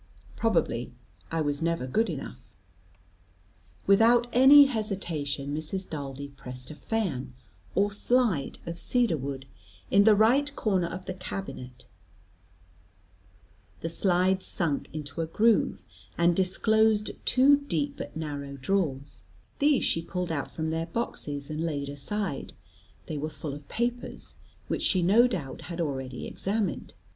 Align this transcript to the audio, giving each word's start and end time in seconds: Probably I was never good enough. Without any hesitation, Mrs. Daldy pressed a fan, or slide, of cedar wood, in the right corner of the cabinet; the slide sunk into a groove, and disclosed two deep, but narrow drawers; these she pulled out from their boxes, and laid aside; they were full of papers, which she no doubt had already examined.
Probably 0.35 0.91
I 1.31 1.41
was 1.41 1.61
never 1.61 1.85
good 1.85 2.09
enough. 2.09 2.49
Without 3.85 4.25
any 4.33 4.65
hesitation, 4.65 5.55
Mrs. 5.55 5.87
Daldy 5.87 6.29
pressed 6.29 6.71
a 6.71 6.75
fan, 6.75 7.35
or 7.75 7.91
slide, 7.91 8.57
of 8.65 8.79
cedar 8.79 9.15
wood, 9.15 9.45
in 9.91 10.03
the 10.05 10.15
right 10.15 10.55
corner 10.55 10.87
of 10.87 11.05
the 11.05 11.13
cabinet; 11.13 11.85
the 13.81 13.89
slide 13.89 14.41
sunk 14.41 14.89
into 14.91 15.21
a 15.21 15.27
groove, 15.27 15.83
and 16.17 16.35
disclosed 16.35 17.11
two 17.23 17.57
deep, 17.57 17.97
but 17.97 18.17
narrow 18.17 18.57
drawers; 18.59 19.21
these 19.59 19.83
she 19.83 20.01
pulled 20.01 20.31
out 20.31 20.49
from 20.49 20.71
their 20.71 20.87
boxes, 20.87 21.51
and 21.51 21.61
laid 21.61 21.89
aside; 21.89 22.53
they 23.05 23.19
were 23.19 23.29
full 23.29 23.53
of 23.53 23.67
papers, 23.69 24.33
which 24.67 24.81
she 24.81 25.03
no 25.03 25.27
doubt 25.27 25.61
had 25.69 25.79
already 25.79 26.25
examined. 26.25 26.95